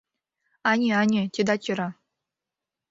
[0.69, 1.89] Ане-ане, тидат йӧра.